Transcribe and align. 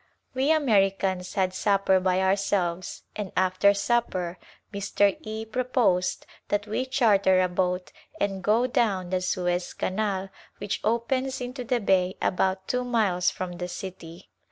We 0.33 0.47
Ameri 0.47 0.97
cans 0.97 1.35
had 1.35 1.53
supper 1.53 1.99
by 1.99 2.23
ourselves 2.23 3.03
and 3.15 3.31
after 3.37 3.71
supper 3.75 4.39
Mr. 4.73 5.15
E 5.21 5.45
proposed 5.45 6.25
that 6.47 6.65
we 6.65 6.87
charter 6.87 7.39
a 7.39 7.47
boat 7.47 7.91
and 8.19 8.41
go 8.43 8.65
down 8.65 9.11
the 9.11 9.21
Suez 9.21 9.75
canal 9.75 10.29
which 10.57 10.81
opens 10.83 11.39
into 11.39 11.63
the 11.63 11.79
bay 11.79 12.17
about 12.19 12.67
two 12.67 12.83
miles 12.83 13.29
from 13.29 13.59
the 13.59 13.67
city. 13.67 14.31